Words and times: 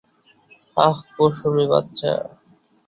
হাহ, 0.77 0.95
পশমী 1.15 1.65
বাচ্চা! 1.71 2.13